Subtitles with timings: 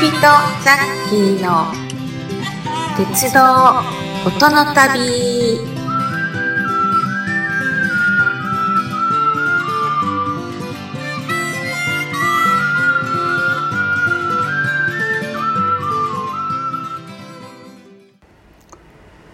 [0.00, 1.72] 人ザッキーの
[2.96, 3.40] 鉄道
[4.24, 5.00] 音の旅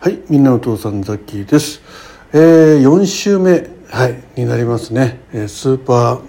[0.01, 1.83] はい、みんなお父さんザッキーです。
[2.33, 5.21] えー、4週目、はい、になりますね。
[5.35, 6.21] えースーパー、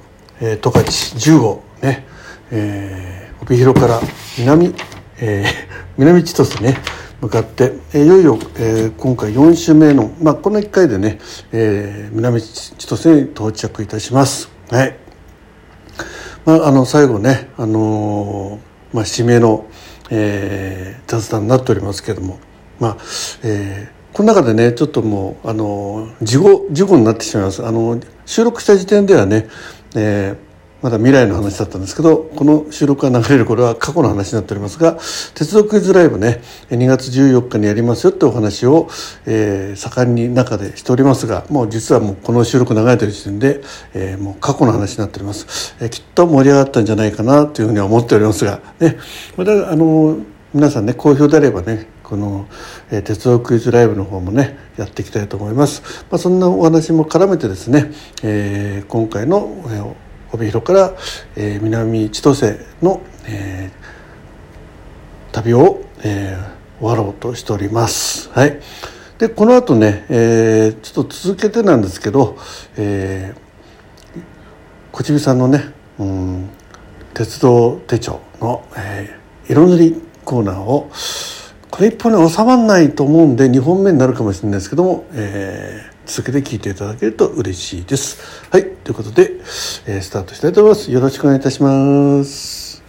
[0.41, 2.05] えー、十勝10号ね、
[2.51, 3.99] えー、帯広から
[4.39, 4.73] 南、
[5.19, 5.45] えー、
[5.97, 6.77] 南千歳ね、
[7.21, 11.19] 向かって、えーいよいよ、えー今回4週目の、まあ、この1回でね、
[11.51, 14.49] えー南千歳に到着いたします。
[14.69, 14.95] はい。
[16.45, 19.65] まあ、あの最後ね、あのーまあ、締めの、
[20.09, 22.39] えー雑談になっておりますけども、
[22.79, 22.97] まあ
[23.43, 27.63] えーこの中でねちょっともう、あのー事後事故になってしまいます。
[27.63, 29.47] あの収録した時点ではね、
[29.95, 30.44] えー
[30.85, 34.99] まだ未来の話だったんですけどこの収録が流れる頃は過去の話になっておりますが
[35.33, 38.87] 鉄道クイズライブね2月14日にやりますよってお話を、
[39.25, 43.61] えー盛んに中でしておりますがもう実はもうこの収録流れてる時点で、
[43.95, 48.99] えーもう過去の話になっております、えーきっと盛り上がったんじゃないかなというふうには思っておりますがね。
[49.37, 50.19] またあの
[50.53, 52.45] 皆さんね好評であればねこの、
[52.91, 60.04] えー鉄道クイズライブの方もねやっていきたいと思います、まあ、そんなお話も絡めてですね、えー今回の、えー
[60.35, 60.93] 帯広から、
[61.35, 68.29] えー南千歳の、えー旅を、えー終わろうとしております。
[68.31, 68.59] はい。
[69.17, 72.37] でこの後ね、えーちょっと続けてなんですけど、
[72.77, 74.21] えー、
[74.91, 76.49] 小ちびさんのね、うん、
[77.13, 80.89] 鉄道手帳の、えー色塗りコーナーを
[81.75, 88.49] これ一本に収まらないと思うんで2本目になるかもしれないですけども、えー続けて聞いていただけると嬉しいです。
[88.51, 89.31] はいということで、
[89.87, 90.91] えースタートしたいと思います。
[90.91, 92.83] よろしくお願いいたします。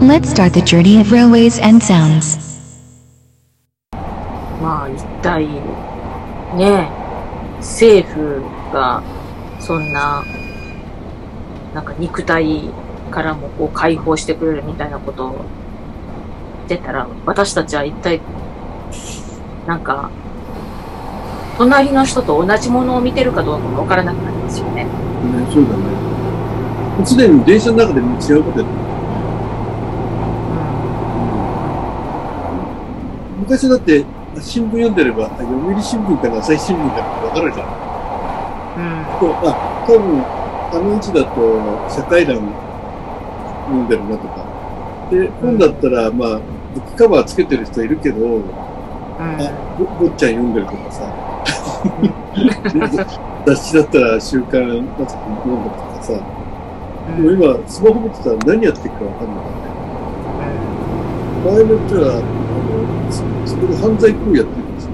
[0.00, 2.38] Let's start the journey of railways and sounds.
[4.62, 5.48] まあ一体
[6.56, 6.88] ね
[7.58, 8.40] 政府
[8.72, 9.02] が
[9.58, 10.24] そんな
[11.74, 12.70] なんか肉体
[13.10, 15.32] からもこう解放してくれるみたいなことを
[16.68, 18.20] 言ってたら私たちは一体
[19.66, 20.10] なんか
[21.58, 24.84] 隣の人と同じものを見てるかどうかもわからなくなりますよね。
[24.84, 24.90] ね、
[25.52, 25.84] そうだね。
[27.04, 28.90] 常に電車の中でも違うことやってる。
[33.40, 34.06] 昔だって
[34.40, 37.68] 新聞読んでれば、あ読売新聞かな朝日新聞かなって分かるじゃん。
[38.76, 39.04] うん。
[39.18, 39.54] とあ、
[39.86, 40.24] 多分
[40.72, 42.36] あの位置だと社会欄
[43.66, 44.46] 読んでるなとか。
[45.10, 46.40] で、本だったら、まあ、
[46.74, 48.44] ブックカバーつけてる人いるけど、うん。
[49.20, 51.12] あ、ぼ坊ちゃん読んでるとかさ。
[53.46, 56.12] 雑誌だったら週刊なんとか読んだとかさ。
[57.16, 59.50] でも今、スマホ見てたら何やってるか分かんないか
[60.38, 60.70] らね。
[61.44, 64.90] 場合によっては、あの、そそこで犯罪行為やってるんですよ。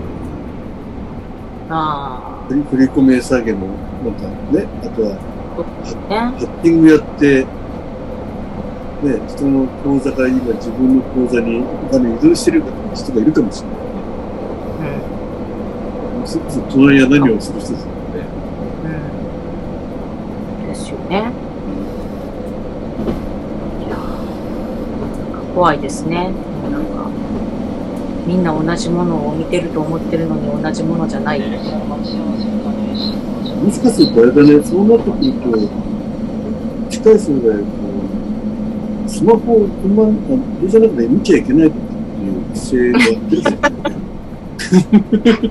[1.68, 3.66] あ振り振り込め詐欺の、
[4.04, 5.62] なんかね、あとは、あ、
[6.10, 6.16] ね。
[6.16, 7.46] ハッキングやって、
[9.02, 12.62] ね、人の口座から今自分の口座にお金移動してる
[12.94, 13.84] 人がいるかもしれないね。
[16.20, 16.26] うん。
[16.26, 17.92] それこそ隣は何をする人ですよね。
[20.62, 20.66] うん。
[20.68, 21.16] ですよね。
[21.16, 21.20] い
[23.90, 24.00] やー
[25.00, 26.32] なんか怖いですね。
[26.70, 27.10] なんか、
[28.26, 31.40] みんな同じものを見てると思ってるのに同じものじゃない。
[33.66, 35.68] もしかするとあれだね、そうなってくると、
[36.88, 37.66] 近い将来、こ
[39.04, 40.06] う、スマホを車、あ
[40.60, 43.66] 電車の中で見ちゃいけないとかっていう規制が出てく
[45.10, 45.50] る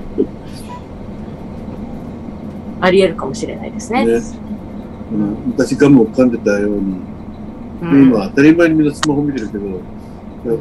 [2.80, 4.06] あり得るかもしれないですね。
[4.06, 4.12] ね。
[5.12, 6.94] うん昔ガムを噛んでたように、
[7.82, 8.02] でうん。
[8.08, 9.82] 今当たり前にみんなスマホ見てるけど、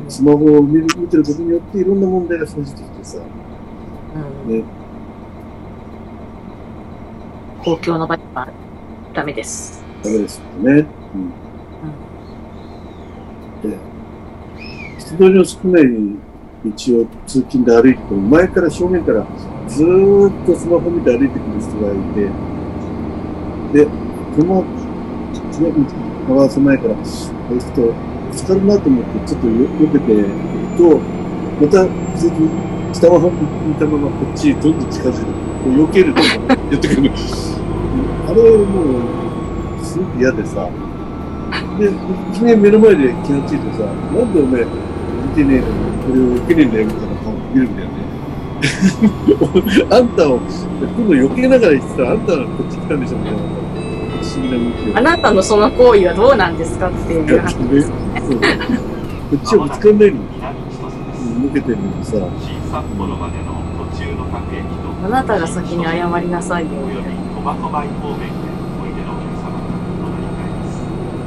[0.10, 3.20] スマホを見る見てることによっていろんな問題が生じてきてさ、
[4.46, 4.58] うん。
[4.60, 4.64] ね、
[7.66, 8.48] 公共の場では
[9.16, 9.84] ダメです。
[10.04, 10.86] ダメですよね。
[13.64, 13.72] うん。
[13.72, 13.78] で、
[15.00, 15.84] 人通りの少ない
[16.64, 19.26] 道を通勤で歩いてても、前から正面から
[19.68, 22.30] ずーっとスマホ見て歩いてくる人がいて、
[23.74, 23.90] で、
[24.36, 24.68] 車、ね、
[26.28, 27.94] 回す前から、こう人、ぶ
[28.32, 31.00] つかるなと思って、ちょっとよ避けていくと、
[31.60, 32.48] また、普通に
[32.94, 35.32] 下を見たままこっちどんどん近づいて、
[35.64, 36.28] こう避けるとか
[36.72, 37.55] やってくる。
[38.28, 40.70] あれ、もう、すごく嫌でさ、
[41.78, 41.90] で、い
[42.34, 44.70] きなり目の前で気がついてさ、なんでお前、見
[45.36, 45.74] てねえのに、
[46.06, 47.96] これを受けねえんだよみたいな顔見るんだよね。
[49.92, 53.40] あんたを、今度避けながら言ってたら、あんたがこっち来たんでしょみたいな。
[53.40, 54.98] 不思議な向きを。
[54.98, 57.56] あなたのその行為はどうなんですかっていう話。
[57.56, 57.92] ねそう
[59.30, 60.20] こっちはぶつかんないのに。
[61.44, 62.18] 向けてるのにさ。
[65.06, 66.70] あなたが先に謝りなさいよ。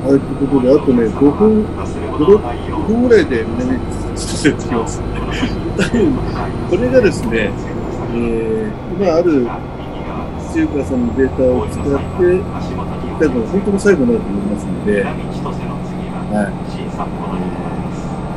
[0.08, 3.78] はい、ということで、あとね、5分、5分ぐらいで南
[4.16, 5.00] 千歳着きます。
[6.70, 7.50] これがですね、
[8.14, 9.46] えー、今ある
[10.52, 15.14] 中華さんのデータを使って、行ったの本当の最後になると思いますので、はい。
[16.32, 16.42] え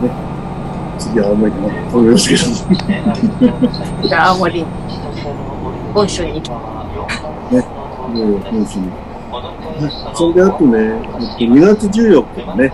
[0.01, 0.11] ーね、
[0.99, 1.67] 次は青森かな。
[1.89, 2.41] と思いますけど。
[4.07, 4.65] じゃあ、青森、
[5.95, 6.80] 本州に行きね、い
[7.57, 8.91] よいよ本州に。
[10.13, 10.77] それであとね、
[11.37, 12.71] 2月14日がね、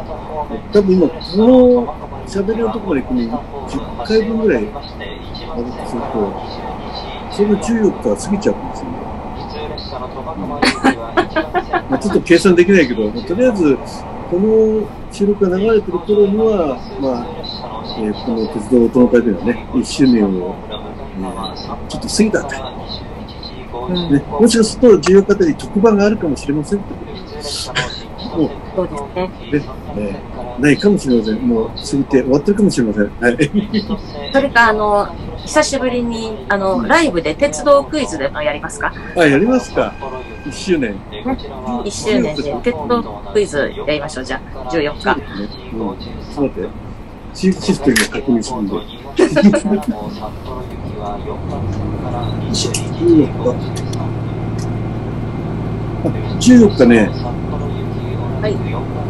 [0.74, 1.96] 多分今、この
[2.28, 6.34] 喋りのところまで行くのに10回分ぐらいあるとすると、
[7.32, 8.98] その14日は過ぎちゃうんですよね。
[11.90, 13.78] まちょっと計算できないけど、まとりあえず、
[14.30, 17.28] この収録が流れてる頃には、まあ、
[18.00, 22.77] えーこの鉄道音の会ではね、1周年を、えーちょっと過ぎたと。
[23.90, 27.72] うんね、もしかすると14日あたり特番があるかもしれませんってことです。
[28.36, 29.28] もうそうですね。
[29.28, 29.66] ね、
[29.98, 31.36] えーないかもしれません。
[31.48, 33.04] もう過ぎて終わってるかもしれません。
[33.22, 33.52] はい。
[34.34, 35.08] それか、あの、
[35.46, 38.92] 久しぶりに、あの、ライブで鉄道クイズでもやりますか？
[39.16, 39.94] あ、やりますか。
[40.46, 40.96] 1周年。
[41.12, 45.20] 1周年で鉄道クイズやりましょう、じゃあ、14そう日。
[45.22, 45.48] ですね。
[45.74, 45.80] うん。
[45.80, 45.96] ちょっ
[46.36, 46.70] と待って。
[47.36, 48.74] シシステムを確認するんで。
[50.98, 51.06] 14
[53.44, 53.54] 日。
[56.04, 56.10] あ、
[56.40, 57.10] 14日ね、
[58.42, 58.56] はい。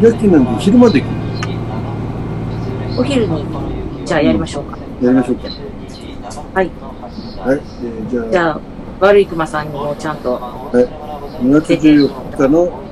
[0.04, 1.12] 夜勤なんで昼まで行く
[3.00, 3.46] お昼に、
[4.06, 4.78] じゃあやりましょうか。
[5.02, 5.50] やりましょうか。
[6.54, 6.72] はい。
[7.40, 7.58] はい。
[7.58, 8.60] えーじゃあ、じゃあ、
[9.00, 11.44] 悪い熊さんにもちゃんと、はい。
[11.44, 12.84] 2月14日の、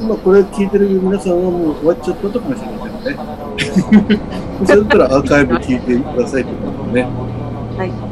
[0.00, 4.18] 今これ聞いてる皆さんはもう終わっちゃったとかもしれませんね。
[4.64, 7.08] それだったらアーカイブ聞いてくださいということでね。
[7.76, 7.90] はい。
[7.90, 8.07] はい。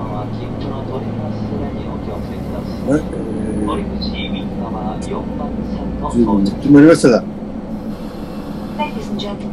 [6.59, 7.23] 決まりましたが、
[8.77, 9.51] Ladies and gentlemen,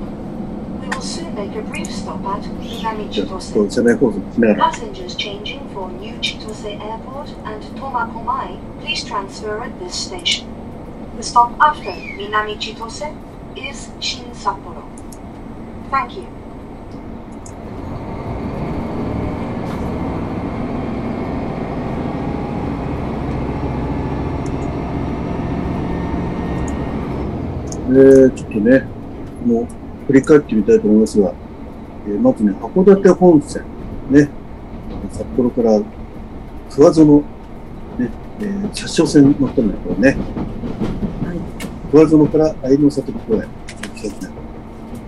[0.82, 3.66] we will soon make a brief stop at Minami じゃあ、こ Chitose.
[3.66, 4.70] う車内放送しながら。
[4.72, 10.46] Passengers changing for New Chitose Airport and Tomakomai, please transfer at this station.
[11.16, 13.12] The stop after Minami Chitose
[13.56, 14.82] is Shin Sapporo.
[15.90, 16.26] Thank you.
[27.93, 28.85] えー、ちょっとね、
[29.45, 29.67] もう
[30.07, 31.31] 振り返ってみたいと思いますが、
[32.07, 33.63] えーまずね、函館本線、
[34.09, 34.29] ね、
[35.11, 35.79] 札幌から
[36.71, 37.17] 桑園、
[37.99, 38.09] ね、
[38.41, 40.17] えー、車掌線乗ったんだけどね、
[41.91, 43.47] 桑園から愛の里公園、
[43.95, 44.31] 車掌線。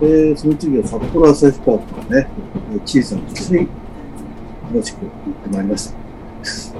[0.00, 2.28] で、その次は札幌旭川からね、
[2.72, 3.66] えー小さな土に
[4.72, 5.10] 楽しく行っ
[5.42, 5.94] てまいりました。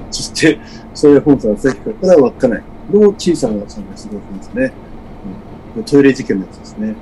[0.09, 0.57] そして、
[0.93, 2.63] そういう本線旭川から稚内
[2.93, 4.86] の小さな参加してくださいますね。
[5.83, 6.95] トイレ事件のやつですね。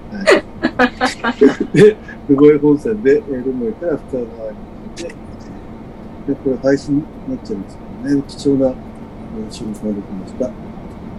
[0.62, 1.95] はい、で、
[2.30, 10.51] 留萌本線で、えー留萌から深川に行って、で、これ配信になっちゃいますけどね、貴重な、えー収録ができました。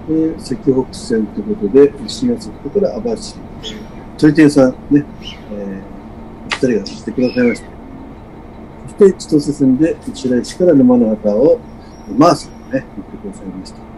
[0.08, 3.34] で、石北線ということで、新月ここから網走、
[4.18, 5.04] 鳥天さんね、
[5.52, 7.68] えー、二人が来てくださいました。
[8.98, 11.58] そして、千歳線で、白石から沼の畑を、
[12.16, 13.95] マースがね、行ってくださいました。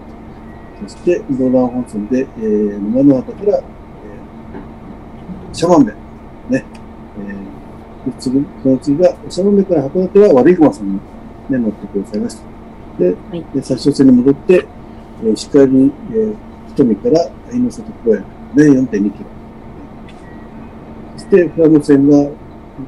[0.81, 5.99] そして、室蘭本線で、えー、沼の畑から、えー、シャマンベ、ね、
[6.51, 11.01] えー、で次、その次が、シャマンベから函館は悪い駒さんに、ね、
[11.51, 12.43] 乗ってくださいました。
[12.99, 14.67] で、はいで最初線に戻って、
[15.23, 16.37] えー、石狩、えー、
[16.69, 18.23] 瞳から愛の里公園、
[18.55, 19.27] ね、4.2キロ。
[21.17, 22.31] そして、富良野線が、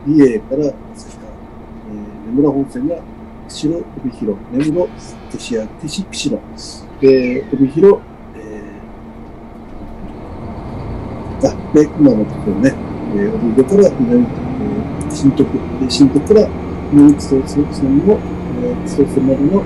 [0.06, 0.59] 美瑛から
[0.94, 3.02] 旭川、えー、根村本線が、
[3.50, 4.88] 釧路、帯広、根室、
[5.33, 6.42] 手市や手市、釧路、
[7.00, 7.99] で、帯広、
[8.37, 12.73] えー、あ、で、今のところね、
[13.16, 16.49] えー、帯広から南、えー、新徳、で、新徳から
[16.92, 18.21] 南千歳線の、
[18.62, 19.64] えー、千歳までの、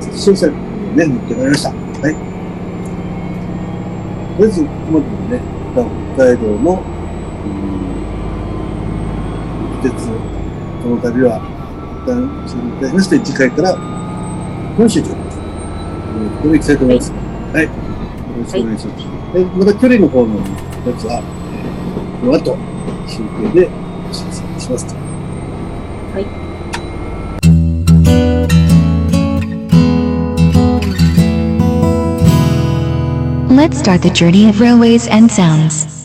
[0.00, 0.52] 千歳線、
[0.96, 1.70] ね、乗ってまいりました。
[1.70, 1.78] はい。
[2.02, 2.08] と
[4.38, 5.40] りあえず、ここまでのね、
[6.16, 6.82] 北海道の、
[7.44, 7.48] う
[9.78, 9.92] ん、鉄、
[10.82, 11.40] この旅は、
[12.06, 12.54] 旦し
[12.94, 13.76] まして、次回から
[14.76, 15.14] 本州上こ
[16.44, 17.12] れでいきたいと思います。
[17.12, 17.64] はい。
[17.64, 17.70] よ
[18.38, 19.06] ろしくお願いします。
[19.34, 20.42] はい、また距離の方のや
[20.96, 21.22] つは、
[22.20, 22.56] この後、
[23.06, 23.18] 集
[23.52, 23.68] 計で
[24.08, 24.86] お知らせします。
[26.14, 26.48] はい。
[33.50, 35.97] Let's start the journey of railways and sounds.